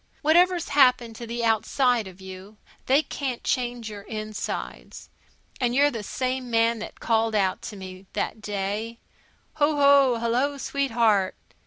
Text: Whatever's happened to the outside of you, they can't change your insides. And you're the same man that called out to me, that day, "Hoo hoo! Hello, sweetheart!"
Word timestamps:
Whatever's 0.23 0.69
happened 0.69 1.15
to 1.17 1.27
the 1.27 1.45
outside 1.45 2.07
of 2.07 2.19
you, 2.19 2.57
they 2.87 3.03
can't 3.03 3.43
change 3.43 3.87
your 3.87 4.01
insides. 4.01 5.09
And 5.59 5.75
you're 5.75 5.91
the 5.91 6.01
same 6.01 6.49
man 6.49 6.79
that 6.79 6.99
called 6.99 7.35
out 7.35 7.61
to 7.69 7.75
me, 7.75 8.07
that 8.13 8.41
day, 8.41 8.97
"Hoo 9.59 9.75
hoo! 9.75 10.19
Hello, 10.19 10.57
sweetheart!" 10.57 11.35